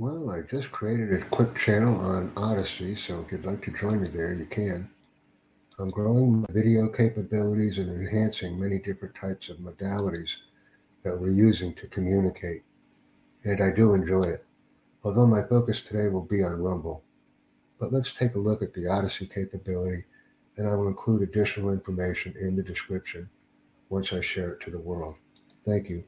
[0.00, 4.00] Well, I just created a quick channel on Odysee, so if you'd like to join
[4.00, 4.88] me there, you can.
[5.76, 10.30] I'm growing my video capabilities and enhancing many different types of modalities
[11.02, 12.62] that we're using to communicate,
[13.42, 14.44] and I do enjoy it.
[15.02, 17.02] Although my focus today will be on Rumble.
[17.80, 20.04] But let's take a look at the Odysee capability,
[20.58, 23.28] and I will include additional information in the description
[23.88, 25.16] once I share it to the world.
[25.66, 26.04] Thank you.